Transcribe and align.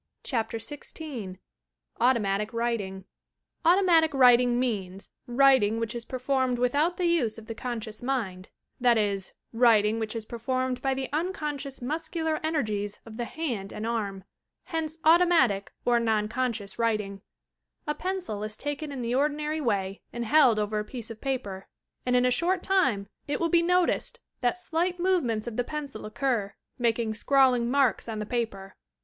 CHAPTER 0.23 0.57
XVI 0.57 1.37
AUTOMATIC 1.99 2.53
WRITING 2.53 3.05
i 3.63 3.71
Automatic 3.73 4.15
writing 4.15 4.59
means 4.59 5.11
writing 5.27 5.79
which 5.79 5.93
is 5.93 6.05
performed 6.05 6.57
without 6.57 6.97
the 6.97 7.05
use 7.05 7.37
of 7.37 7.45
the 7.45 7.53
conscious 7.53 8.01
miad, 8.01 8.47
that 8.79 8.97
is, 8.97 9.33
writing 9.53 9.99
which 9.99 10.15
is 10.15 10.25
performed 10.25 10.81
by 10.81 10.95
the 10.95 11.07
unconscious 11.13 11.83
muscular 11.83 12.39
ener 12.39 12.65
gies 12.65 12.97
of 13.05 13.17
the 13.17 13.25
hand 13.25 13.71
and 13.71 13.85
arm; 13.85 14.23
hence 14.63 14.97
automatic 15.05 15.71
or 15.85 15.99
non 15.99 16.27
conscious 16.27 16.79
writing, 16.79 17.21
A 17.85 17.93
pencil 17.93 18.41
is 18.41 18.57
taken 18.57 18.91
in 18.91 19.03
the 19.03 19.13
ordinary 19.13 19.61
way 19.61 20.01
and 20.11 20.25
held 20.25 20.57
over 20.57 20.79
a 20.79 20.83
piece 20.83 21.11
of 21.11 21.21
paper, 21.21 21.67
and 22.07 22.15
in 22.15 22.25
a 22.25 22.31
short 22.31 22.63
time 22.63 23.07
it 23.27 23.39
wilt 23.39 23.51
be 23.51 23.61
noticed 23.61 24.19
that 24.39 24.57
slight 24.57 24.99
movements 24.99 25.45
of 25.45 25.57
the 25.57 25.63
pencil 25.63 26.07
occur, 26.07 26.55
making 26.79 27.13
scrawling 27.13 27.69
marks 27.69 28.09
on 28.09 28.17
the 28.17 28.25
paper. 28.25 28.75